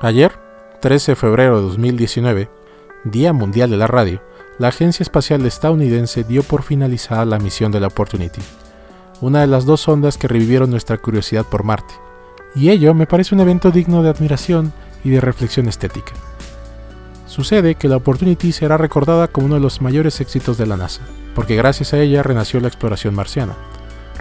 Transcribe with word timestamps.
Ayer, 0.00 0.30
13 0.80 1.12
de 1.12 1.16
febrero 1.16 1.56
de 1.56 1.62
2019, 1.62 2.48
Día 3.02 3.32
Mundial 3.32 3.68
de 3.68 3.76
la 3.76 3.88
Radio, 3.88 4.22
la 4.56 4.68
Agencia 4.68 5.02
Espacial 5.02 5.44
Estadounidense 5.44 6.22
dio 6.22 6.44
por 6.44 6.62
finalizada 6.62 7.24
la 7.24 7.40
misión 7.40 7.72
de 7.72 7.80
la 7.80 7.88
Opportunity, 7.88 8.40
una 9.20 9.40
de 9.40 9.48
las 9.48 9.64
dos 9.64 9.88
ondas 9.88 10.16
que 10.16 10.28
revivieron 10.28 10.70
nuestra 10.70 10.98
curiosidad 10.98 11.44
por 11.44 11.64
Marte. 11.64 11.94
Y 12.54 12.70
ello 12.70 12.94
me 12.94 13.08
parece 13.08 13.34
un 13.34 13.40
evento 13.40 13.72
digno 13.72 14.04
de 14.04 14.10
admiración 14.10 14.72
y 15.02 15.10
de 15.10 15.20
reflexión 15.20 15.66
estética. 15.66 16.12
Sucede 17.26 17.74
que 17.74 17.88
la 17.88 17.96
Opportunity 17.96 18.52
será 18.52 18.76
recordada 18.76 19.26
como 19.26 19.46
uno 19.46 19.56
de 19.56 19.62
los 19.62 19.82
mayores 19.82 20.20
éxitos 20.20 20.58
de 20.58 20.66
la 20.66 20.76
NASA, 20.76 21.02
porque 21.34 21.56
gracias 21.56 21.92
a 21.92 21.98
ella 21.98 22.22
renació 22.22 22.60
la 22.60 22.68
exploración 22.68 23.16
marciana. 23.16 23.56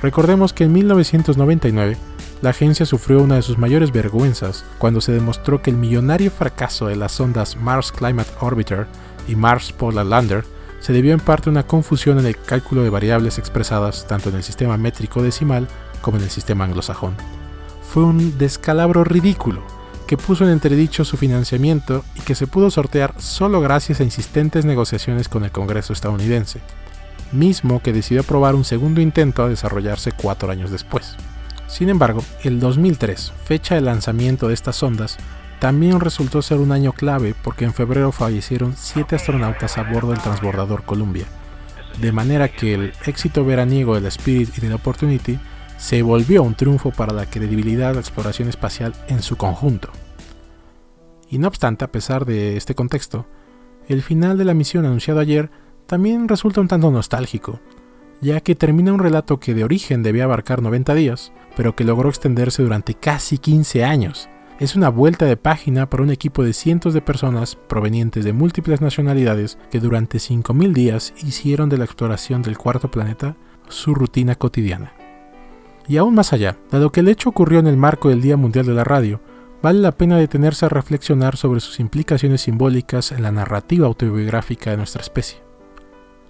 Recordemos 0.01 0.53
que 0.53 0.63
en 0.63 0.73
1999 0.73 1.97
la 2.41 2.51
agencia 2.51 2.85
sufrió 2.85 3.21
una 3.21 3.35
de 3.35 3.41
sus 3.41 3.57
mayores 3.57 3.91
vergüenzas 3.91 4.63
cuando 4.77 5.01
se 5.01 5.11
demostró 5.11 5.61
que 5.61 5.71
el 5.71 5.77
millonario 5.77 6.29
fracaso 6.29 6.85
de 6.85 6.95
las 6.95 7.13
sondas 7.13 7.55
Mars 7.55 7.91
Climate 7.91 8.29
Orbiter 8.41 8.87
y 9.27 9.35
Mars 9.35 9.71
Polar 9.71 10.05
Lander 10.05 10.45
se 10.79 10.93
debió 10.93 11.13
en 11.13 11.19
parte 11.19 11.49
a 11.49 11.51
una 11.51 11.65
confusión 11.65 12.19
en 12.19 12.27
el 12.27 12.37
cálculo 12.37 12.83
de 12.83 12.91
variables 12.91 13.39
expresadas 13.39 14.05
tanto 14.07 14.29
en 14.29 14.35
el 14.35 14.43
sistema 14.43 14.77
métrico 14.77 15.23
decimal 15.23 15.67
como 16.01 16.17
en 16.17 16.23
el 16.23 16.29
sistema 16.29 16.65
anglosajón. 16.65 17.15
Fue 17.81 18.03
un 18.03 18.37
descalabro 18.37 19.03
ridículo 19.03 19.63
que 20.05 20.17
puso 20.17 20.43
en 20.43 20.51
entredicho 20.51 21.03
su 21.05 21.17
financiamiento 21.17 22.05
y 22.15 22.21
que 22.21 22.35
se 22.35 22.45
pudo 22.45 22.69
sortear 22.69 23.15
solo 23.17 23.61
gracias 23.61 23.99
a 23.99 24.03
insistentes 24.03 24.63
negociaciones 24.63 25.27
con 25.27 25.43
el 25.43 25.51
Congreso 25.51 25.91
estadounidense, 25.91 26.61
mismo 27.31 27.81
que 27.81 27.93
decidió 27.93 28.21
aprobar 28.21 28.53
un 28.53 28.63
segundo 28.63 29.01
intento 29.01 29.43
a 29.43 29.49
desarrollarse 29.49 30.11
cuatro 30.11 30.51
años 30.51 30.69
después. 30.69 31.17
Sin 31.77 31.89
embargo, 31.89 32.23
el 32.43 32.59
2003, 32.59 33.33
fecha 33.45 33.75
de 33.75 33.81
lanzamiento 33.81 34.47
de 34.47 34.55
estas 34.55 34.77
sondas, 34.77 35.17
también 35.59 35.99
resultó 35.99 36.41
ser 36.41 36.57
un 36.57 36.71
año 36.71 36.91
clave 36.91 37.35
porque 37.43 37.65
en 37.65 37.73
febrero 37.75 38.11
fallecieron 38.11 38.73
siete 38.75 39.15
astronautas 39.15 39.77
a 39.77 39.83
bordo 39.83 40.09
del 40.09 40.19
transbordador 40.19 40.85
Columbia, 40.85 41.25
de 42.01 42.11
manera 42.11 42.47
que 42.47 42.73
el 42.73 42.93
éxito 43.05 43.45
veraniego 43.45 43.93
del 43.93 44.07
Spirit 44.07 44.57
y 44.57 44.61
del 44.61 44.73
Opportunity 44.73 45.37
se 45.77 46.01
volvió 46.01 46.41
un 46.41 46.55
triunfo 46.55 46.89
para 46.89 47.13
la 47.13 47.27
credibilidad 47.27 47.89
de 47.89 47.93
la 47.93 47.99
exploración 47.99 48.49
espacial 48.49 48.95
en 49.07 49.21
su 49.21 49.37
conjunto. 49.37 49.91
Y 51.29 51.37
no 51.37 51.47
obstante, 51.47 51.85
a 51.85 51.91
pesar 51.91 52.25
de 52.25 52.57
este 52.57 52.73
contexto, 52.73 53.27
el 53.87 54.01
final 54.01 54.39
de 54.39 54.45
la 54.45 54.55
misión 54.55 54.87
anunciado 54.87 55.19
ayer 55.19 55.51
también 55.85 56.27
resulta 56.27 56.59
un 56.59 56.69
tanto 56.69 56.89
nostálgico, 56.89 57.59
ya 58.21 58.41
que 58.41 58.55
termina 58.55 58.93
un 58.93 58.99
relato 58.99 59.39
que 59.39 59.53
de 59.53 59.63
origen 59.63 60.03
debía 60.03 60.25
abarcar 60.25 60.61
90 60.61 60.93
días, 60.93 61.31
pero 61.55 61.75
que 61.75 61.83
logró 61.83 62.09
extenderse 62.09 62.63
durante 62.63 62.93
casi 62.93 63.37
15 63.37 63.83
años. 63.83 64.29
Es 64.59 64.75
una 64.75 64.89
vuelta 64.89 65.25
de 65.25 65.37
página 65.37 65.87
para 65.87 66.01
un 66.01 66.09
equipo 66.09 66.43
de 66.43 66.53
cientos 66.53 66.93
de 66.95 67.01
personas 67.01 67.55
provenientes 67.55 68.25
de 68.25 68.33
múltiples 68.33 68.81
nacionalidades 68.81 69.59
que 69.69 69.79
durante 69.79 70.17
5.000 70.17 70.73
días 70.73 71.13
hicieron 71.23 71.69
de 71.69 71.77
la 71.77 71.85
exploración 71.85 72.41
del 72.41 72.57
cuarto 72.57 72.89
planeta 72.89 73.35
su 73.69 73.93
rutina 73.93 74.35
cotidiana. 74.35 74.93
Y 75.87 75.97
aún 75.97 76.15
más 76.15 76.33
allá, 76.33 76.57
dado 76.71 76.91
que 76.91 77.01
el 77.01 77.07
hecho 77.07 77.29
ocurrió 77.29 77.59
en 77.59 77.67
el 77.67 77.77
marco 77.77 78.09
del 78.09 78.21
Día 78.21 78.35
Mundial 78.35 78.65
de 78.65 78.73
la 78.73 78.83
Radio, 78.83 79.21
vale 79.61 79.79
la 79.79 79.91
pena 79.91 80.17
detenerse 80.17 80.65
a 80.65 80.69
reflexionar 80.69 81.37
sobre 81.37 81.59
sus 81.59 81.79
implicaciones 81.79 82.41
simbólicas 82.41 83.11
en 83.11 83.23
la 83.23 83.31
narrativa 83.31 83.87
autobiográfica 83.87 84.71
de 84.71 84.77
nuestra 84.77 85.01
especie. 85.01 85.39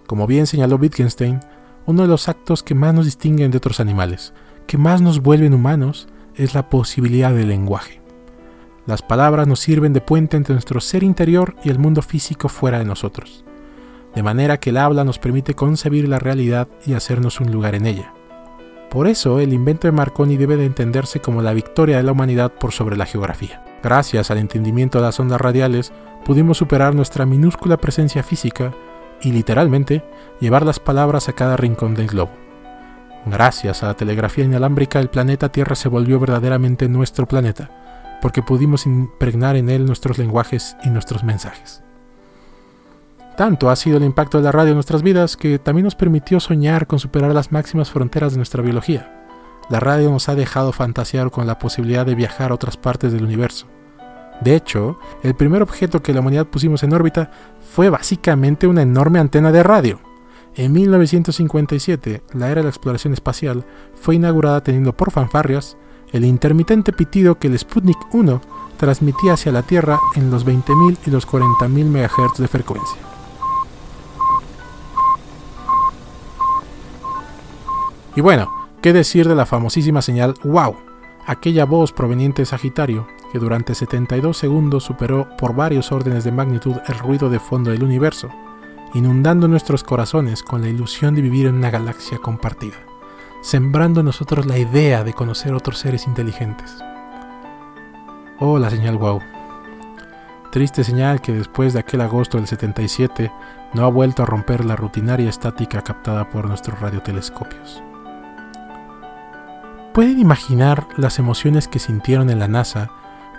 Como 0.05 0.27
bien 0.27 0.47
señaló 0.47 0.75
Wittgenstein, 0.75 1.39
uno 1.87 2.03
de 2.03 2.07
los 2.09 2.29
actos 2.29 2.63
que 2.63 2.75
más 2.75 2.93
nos 2.93 3.05
distinguen 3.05 3.49
de 3.49 3.57
otros 3.57 3.79
animales, 3.79 4.33
que 4.67 4.77
más 4.77 5.01
nos 5.01 5.21
vuelven 5.21 5.53
humanos, 5.53 6.07
es 6.35 6.53
la 6.53 6.69
posibilidad 6.69 7.33
del 7.33 7.47
lenguaje. 7.47 8.01
Las 8.85 9.01
palabras 9.01 9.47
nos 9.47 9.61
sirven 9.61 9.93
de 9.93 10.01
puente 10.01 10.37
entre 10.37 10.53
nuestro 10.53 10.81
ser 10.81 11.01
interior 11.01 11.55
y 11.63 11.69
el 11.69 11.79
mundo 11.79 12.01
físico 12.01 12.49
fuera 12.49 12.79
de 12.79 12.85
nosotros, 12.85 13.45
de 14.13 14.21
manera 14.21 14.59
que 14.59 14.69
el 14.71 14.77
habla 14.77 15.05
nos 15.05 15.17
permite 15.17 15.55
concebir 15.55 16.09
la 16.09 16.19
realidad 16.19 16.67
y 16.85 16.93
hacernos 16.93 17.39
un 17.39 17.51
lugar 17.51 17.73
en 17.73 17.85
ella. 17.85 18.13
Por 18.89 19.07
eso, 19.07 19.39
el 19.39 19.53
invento 19.53 19.87
de 19.87 19.93
Marconi 19.93 20.37
debe 20.37 20.57
de 20.57 20.65
entenderse 20.65 21.21
como 21.21 21.41
la 21.41 21.53
victoria 21.53 21.97
de 21.97 22.03
la 22.03 22.11
humanidad 22.11 22.51
por 22.53 22.73
sobre 22.73 22.97
la 22.97 23.05
geografía. 23.05 23.63
Gracias 23.81 24.29
al 24.29 24.39
entendimiento 24.39 24.97
de 24.97 25.05
las 25.05 25.19
ondas 25.19 25.39
radiales, 25.39 25.93
pudimos 26.25 26.57
superar 26.57 26.95
nuestra 26.95 27.25
minúscula 27.25 27.77
presencia 27.77 28.23
física 28.23 28.73
y 29.21 29.31
literalmente 29.31 30.03
llevar 30.39 30.65
las 30.65 30.79
palabras 30.79 31.29
a 31.29 31.33
cada 31.33 31.57
rincón 31.57 31.95
del 31.95 32.07
globo. 32.07 32.31
Gracias 33.25 33.83
a 33.83 33.87
la 33.87 33.93
telegrafía 33.95 34.45
inalámbrica 34.45 34.99
el 34.99 35.09
planeta 35.09 35.51
Tierra 35.51 35.75
se 35.75 35.89
volvió 35.89 36.19
verdaderamente 36.19 36.87
nuestro 36.87 37.27
planeta, 37.27 37.69
porque 38.21 38.41
pudimos 38.41 38.85
impregnar 38.85 39.55
en 39.55 39.69
él 39.69 39.85
nuestros 39.85 40.17
lenguajes 40.17 40.77
y 40.83 40.89
nuestros 40.89 41.23
mensajes. 41.23 41.83
Tanto 43.35 43.69
ha 43.69 43.75
sido 43.75 43.97
el 43.97 44.03
impacto 44.03 44.37
de 44.37 44.45
la 44.45 44.51
radio 44.51 44.69
en 44.69 44.77
nuestras 44.77 45.03
vidas 45.03 45.37
que 45.37 45.59
también 45.59 45.85
nos 45.85 45.95
permitió 45.95 46.39
soñar 46.39 46.87
con 46.87 46.99
superar 46.99 47.33
las 47.33 47.51
máximas 47.51 47.91
fronteras 47.91 48.31
de 48.31 48.37
nuestra 48.37 48.63
biología. 48.63 49.13
La 49.69 49.79
radio 49.79 50.09
nos 50.09 50.29
ha 50.29 50.35
dejado 50.35 50.71
fantasear 50.71 51.29
con 51.29 51.45
la 51.45 51.59
posibilidad 51.59 52.05
de 52.05 52.15
viajar 52.15 52.51
a 52.51 52.55
otras 52.55 52.77
partes 52.77 53.11
del 53.11 53.25
universo, 53.25 53.67
de 54.41 54.55
hecho, 54.55 54.99
el 55.23 55.33
primer 55.33 55.63
objeto 55.63 56.01
que 56.01 56.13
la 56.13 56.19
humanidad 56.19 56.45
pusimos 56.45 56.83
en 56.83 56.93
órbita 56.93 57.31
fue 57.71 57.89
básicamente 57.89 58.67
una 58.67 58.81
enorme 58.81 59.19
antena 59.19 59.51
de 59.51 59.63
radio. 59.63 59.99
En 60.55 60.71
1957, 60.71 62.23
la 62.33 62.47
era 62.47 62.61
de 62.61 62.63
la 62.63 62.69
exploración 62.69 63.13
espacial 63.13 63.65
fue 63.95 64.15
inaugurada 64.15 64.61
teniendo 64.63 64.93
por 64.93 65.11
fanfarrias 65.11 65.77
el 66.11 66.25
intermitente 66.25 66.93
pitido 66.93 67.37
que 67.37 67.47
el 67.47 67.59
Sputnik 67.59 67.97
1 68.13 68.41
transmitía 68.77 69.33
hacia 69.33 69.51
la 69.51 69.61
Tierra 69.61 69.99
en 70.15 70.31
los 70.31 70.45
20.000 70.45 70.97
y 71.05 71.11
los 71.11 71.27
40.000 71.27 71.85
MHz 71.85 72.39
de 72.39 72.47
frecuencia. 72.47 72.97
Y 78.15 78.21
bueno, 78.21 78.49
¿qué 78.81 78.93
decir 78.93 79.27
de 79.27 79.35
la 79.35 79.45
famosísima 79.45 80.01
señal 80.01 80.33
WOW? 80.43 80.75
Aquella 81.27 81.65
voz 81.65 81.91
proveniente 81.91 82.41
de 82.41 82.47
Sagitario 82.47 83.05
que 83.31 83.39
durante 83.39 83.75
72 83.75 84.37
segundos 84.37 84.83
superó 84.83 85.27
por 85.37 85.55
varios 85.55 85.91
órdenes 85.91 86.23
de 86.23 86.31
magnitud 86.31 86.77
el 86.87 86.99
ruido 86.99 87.29
de 87.29 87.39
fondo 87.39 87.71
del 87.71 87.83
universo, 87.83 88.29
inundando 88.93 89.47
nuestros 89.47 89.83
corazones 89.83 90.43
con 90.43 90.61
la 90.61 90.69
ilusión 90.69 91.15
de 91.15 91.21
vivir 91.21 91.47
en 91.47 91.55
una 91.55 91.69
galaxia 91.69 92.17
compartida, 92.19 92.77
sembrando 93.41 93.99
en 93.99 94.05
nosotros 94.07 94.45
la 94.45 94.57
idea 94.57 95.03
de 95.03 95.13
conocer 95.13 95.53
otros 95.53 95.77
seres 95.77 96.07
inteligentes. 96.07 96.77
Oh, 98.39 98.59
la 98.59 98.69
señal 98.69 98.97
wow. 98.97 99.19
Triste 100.51 100.83
señal 100.83 101.21
que 101.21 101.33
después 101.33 101.73
de 101.73 101.79
aquel 101.79 102.01
agosto 102.01 102.37
del 102.37 102.47
77 102.47 103.31
no 103.73 103.85
ha 103.85 103.89
vuelto 103.89 104.23
a 104.23 104.25
romper 104.25 104.63
la 104.63 104.75
rutinaria 104.75 105.29
estática 105.29 105.83
captada 105.83 106.29
por 106.29 106.47
nuestros 106.47 106.79
radiotelescopios. 106.79 107.83
¿Pueden 109.93 110.19
imaginar 110.19 110.87
las 110.95 111.19
emociones 111.19 111.67
que 111.67 111.79
sintieron 111.79 112.29
en 112.29 112.39
la 112.39 112.47
NASA 112.47 112.91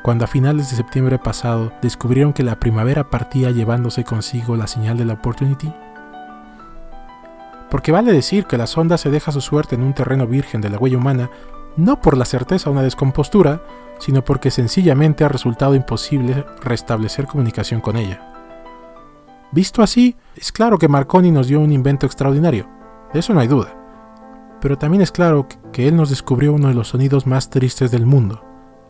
cuando 0.09 0.25
a 0.25 0.29
finales 0.29 0.71
de 0.71 0.77
septiembre 0.79 1.19
pasado 1.19 1.71
descubrieron 1.83 2.33
que 2.33 2.43
la 2.43 2.59
primavera 2.59 3.11
partía 3.11 3.51
llevándose 3.51 4.05
consigo 4.05 4.57
la 4.57 4.67
señal 4.67 4.97
de 4.97 5.05
la 5.05 5.13
Opportunity? 5.13 5.71
Porque 7.71 7.93
vale 7.93 8.11
decir 8.11 8.47
que 8.47 8.57
la 8.57 8.67
sonda 8.67 8.97
se 8.97 9.11
deja 9.11 9.33
su 9.33 9.43
suerte 9.43 9.75
en 9.75 9.83
un 9.83 9.93
terreno 9.93 10.27
virgen 10.27 10.63
de 10.63 10.71
la 10.71 10.79
huella 10.79 10.97
humana, 10.97 11.29
no 11.77 12.01
por 12.01 12.17
la 12.17 12.25
certeza 12.25 12.71
o 12.71 12.73
una 12.73 12.81
descompostura, 12.81 13.61
sino 13.99 14.25
porque 14.25 14.51
sencillamente 14.51 15.25
ha 15.25 15.29
resultado 15.29 15.75
imposible 15.75 16.43
restablecer 16.63 17.27
comunicación 17.27 17.83
con 17.83 17.99
ella. 17.99 18.33
Visto 19.53 19.83
así, 19.83 20.17
es 20.37 20.53
claro 20.53 20.79
que 20.79 20.89
Marconi 20.89 21.31
nos 21.31 21.49
dio 21.49 21.61
un 21.61 21.71
invento 21.71 22.07
extraordinario, 22.07 22.67
de 23.13 23.21
eso 23.21 23.35
no 23.35 23.41
hay 23.41 23.49
duda. 23.49 23.77
Pero 24.63 24.79
también 24.79 25.03
es 25.03 25.13
claro 25.13 25.47
que 25.71 25.87
él 25.87 25.97
nos 25.97 26.09
descubrió 26.09 26.55
uno 26.55 26.69
de 26.69 26.75
los 26.75 26.89
sonidos 26.89 27.27
más 27.27 27.51
tristes 27.51 27.91
del 27.91 28.07
mundo, 28.07 28.48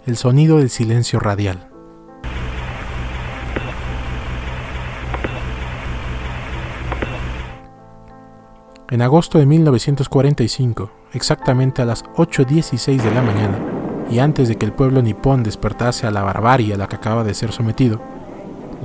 el 0.08 0.16
sonido 0.16 0.56
del 0.56 0.70
silencio 0.70 1.20
radial. 1.20 1.68
En 8.90 9.02
agosto 9.02 9.38
de 9.38 9.44
1945, 9.44 10.90
exactamente 11.12 11.82
a 11.82 11.84
las 11.84 12.04
8.16 12.04 13.02
de 13.02 13.10
la 13.10 13.20
mañana, 13.20 13.58
y 14.10 14.18
antes 14.20 14.48
de 14.48 14.56
que 14.56 14.64
el 14.64 14.72
pueblo 14.72 15.02
nipón 15.02 15.42
despertase 15.42 16.06
a 16.06 16.10
la 16.10 16.22
barbarie 16.22 16.72
a 16.72 16.78
la 16.78 16.88
que 16.88 16.96
acaba 16.96 17.22
de 17.22 17.34
ser 17.34 17.52
sometido, 17.52 18.00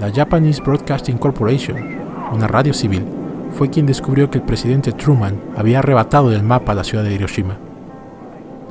la 0.01 0.11
Japanese 0.11 0.61
Broadcasting 0.61 1.17
Corporation, 1.17 2.01
una 2.33 2.49
radio 2.49 2.73
civil, 2.73 3.05
fue 3.53 3.69
quien 3.69 3.85
descubrió 3.85 4.29
que 4.29 4.39
el 4.39 4.43
presidente 4.43 4.91
Truman 4.91 5.39
había 5.55 5.79
arrebatado 5.79 6.29
del 6.29 6.43
mapa 6.43 6.73
la 6.73 6.83
ciudad 6.83 7.05
de 7.05 7.13
Hiroshima 7.13 7.62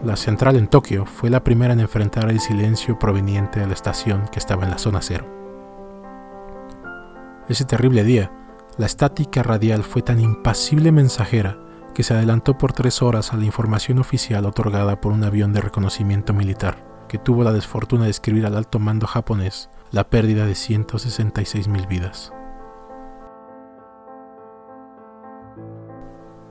la 0.02 0.16
central 0.16 0.56
en 0.56 0.66
Tokio 0.66 1.06
fue 1.06 1.30
la 1.30 1.44
primera 1.44 1.72
en 1.72 1.80
enfrentar 1.80 2.28
el 2.28 2.40
silencio 2.40 2.98
proveniente 2.98 3.60
de 3.60 3.66
la 3.66 3.74
estación 3.74 4.26
que 4.32 4.38
estaba 4.38 4.64
en 4.64 4.70
la 4.70 4.78
zona 4.78 5.00
cero. 5.00 5.26
Ese 7.48 7.64
terrible 7.64 8.02
día, 8.02 8.32
la 8.78 8.86
estática 8.86 9.42
radial 9.42 9.84
fue 9.84 10.02
tan 10.02 10.18
impasible 10.18 10.90
mensajera 10.90 11.58
que 11.94 12.02
se 12.02 12.14
adelantó 12.14 12.58
por 12.58 12.72
tres 12.72 13.02
horas 13.02 13.32
a 13.32 13.36
la 13.36 13.44
información 13.44 13.98
oficial 13.98 14.46
otorgada 14.46 15.00
por 15.00 15.12
un 15.12 15.24
avión 15.24 15.52
de 15.52 15.60
reconocimiento 15.60 16.32
militar, 16.32 16.78
que 17.08 17.18
tuvo 17.18 17.44
la 17.44 17.52
desfortuna 17.52 18.04
de 18.04 18.10
escribir 18.10 18.46
al 18.46 18.56
alto 18.56 18.78
mando 18.78 19.06
japonés 19.06 19.68
la 19.90 20.08
pérdida 20.08 20.46
de 20.46 20.52
166.000 20.52 21.86
vidas. 21.86 22.32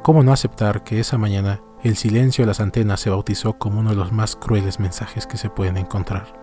¿Cómo 0.04 0.24
no 0.24 0.34
aceptar 0.34 0.84
que 0.84 1.00
esa 1.00 1.20
mañana 1.20 1.62
el 1.84 1.96
silencio 1.96 2.42
de 2.42 2.48
las 2.48 2.60
antenas 2.60 3.00
se 3.00 3.12
bautizó 3.12 3.60
como 3.60 3.82
uno 3.82 3.92
de 3.92 3.96
los 3.96 4.12
más 4.12 4.36
crueles 4.36 4.80
mensajes 4.80 5.28
que 5.28 5.38
se 5.38 5.52
pueden 5.52 5.78
encontrar? 5.78 6.34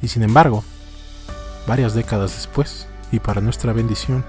Y 0.00 0.06
sin 0.06 0.22
embargo, 0.22 0.62
varias 1.66 1.94
décadas 1.94 2.36
después, 2.36 2.86
y 3.10 3.18
para 3.18 3.40
nuestra 3.40 3.72
bendición, 3.72 4.24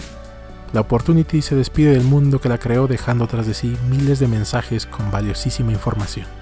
la 0.73 0.81
Opportunity 0.81 1.43
se 1.43 1.55
despide 1.55 1.91
del 1.91 2.03
mundo 2.03 2.41
que 2.41 2.49
la 2.49 2.57
creó 2.57 2.87
dejando 2.87 3.27
tras 3.27 3.45
de 3.45 3.53
sí 3.53 3.77
miles 3.91 4.17
de 4.17 4.27
mensajes 4.27 4.87
con 4.87 5.11
valiosísima 5.11 5.71
información. 5.71 6.40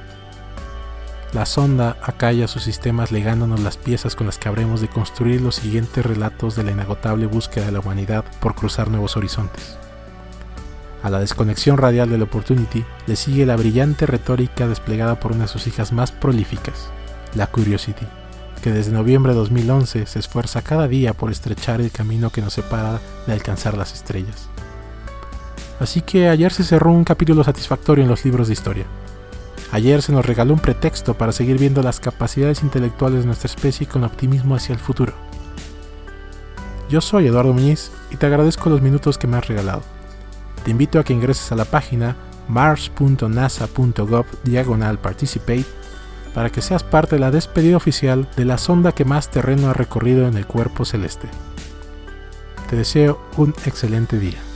La 1.34 1.46
sonda 1.46 1.98
acalla 2.02 2.48
sus 2.48 2.64
sistemas 2.64 3.12
legándonos 3.12 3.60
las 3.60 3.78
piezas 3.78 4.16
con 4.16 4.26
las 4.26 4.38
que 4.38 4.50
habremos 4.50 4.82
de 4.82 4.88
construir 4.88 5.42
los 5.42 5.56
siguientes 5.56 6.06
relatos 6.06 6.56
de 6.56 6.64
la 6.64 6.72
inagotable 6.72 7.28
búsqueda 7.28 7.68
de 7.68 7.72
la 7.72 7.80
humanidad 7.80 8.26
por 8.40 8.56
cruzar 8.56 8.90
nuevos 8.90 9.16
horizontes. 9.16 9.78
A 11.04 11.10
la 11.10 11.20
desconexión 11.20 11.78
radial 11.78 12.10
de 12.10 12.18
la 12.18 12.24
Opportunity 12.26 12.84
le 13.08 13.16
sigue 13.16 13.46
la 13.46 13.56
brillante 13.56 14.06
retórica 14.06 14.68
desplegada 14.68 15.20
por 15.20 15.32
una 15.32 15.44
de 15.44 15.50
sus 15.50 15.68
hijas 15.68 15.94
más 15.94 16.12
prolíficas, 16.12 16.90
la 17.36 17.48
Curiosity 17.48 18.06
que 18.60 18.72
desde 18.72 18.92
noviembre 18.92 19.32
de 19.32 19.40
2011 19.40 20.06
se 20.06 20.20
esfuerza 20.20 20.62
cada 20.62 20.88
día 20.88 21.14
por 21.14 21.32
estrechar 21.32 21.82
el 21.82 21.92
camino 21.92 22.30
que 22.30 22.42
nos 22.42 22.54
separa 22.54 23.00
de 23.26 23.34
alcanzar 23.34 23.78
las 23.78 23.94
estrellas. 23.94 24.50
Así 25.80 26.02
que 26.02 26.28
ayer 26.28 26.52
se 26.52 26.64
cerró 26.64 26.92
un 26.92 27.06
capítulo 27.06 27.44
satisfactorio 27.44 28.04
en 28.04 28.10
los 28.10 28.26
libros 28.26 28.48
de 28.48 28.54
historia. 28.54 28.86
Ayer 29.72 30.02
se 30.02 30.12
nos 30.12 30.26
regaló 30.26 30.54
un 30.54 30.60
pretexto 30.60 31.14
para 31.14 31.32
seguir 31.32 31.60
viendo 31.60 31.84
las 31.84 32.00
capacidades 32.00 32.64
intelectuales 32.64 33.22
de 33.22 33.28
nuestra 33.28 33.48
especie 33.48 33.88
con 33.88 34.04
optimismo 34.04 34.56
hacia 34.56 34.74
el 34.74 34.80
futuro. 34.80 35.14
Yo 36.90 37.02
soy 37.02 37.28
Eduardo 37.28 37.54
Muñiz 37.54 37.92
y 38.10 38.16
te 38.16 38.26
agradezco 38.26 38.70
los 38.70 38.82
minutos 38.82 39.20
que 39.20 39.28
me 39.28 39.38
has 39.38 39.48
regalado. 39.48 39.84
Te 40.64 40.72
invito 40.72 41.00
a 41.00 41.04
que 41.04 41.14
ingreses 41.14 41.52
a 41.52 41.56
la 41.56 41.66
página 41.66 42.16
mars.nasa.gov 42.48 44.26
diagonal 44.44 44.98
participate 44.98 45.66
para 46.34 46.50
que 46.50 46.62
seas 46.62 46.84
parte 46.84 47.16
de 47.16 47.20
la 47.20 47.32
despedida 47.32 47.78
oficial 47.78 48.28
de 48.36 48.46
la 48.46 48.58
sonda 48.58 48.92
que 48.92 49.06
más 49.06 49.30
terreno 49.30 49.70
ha 49.70 49.74
recorrido 49.74 50.28
en 50.28 50.36
el 50.36 50.48
cuerpo 50.48 50.84
celeste. 50.84 51.28
Te 52.70 52.76
deseo 52.76 53.22
un 53.38 53.54
excelente 53.66 54.18
día. 54.18 54.49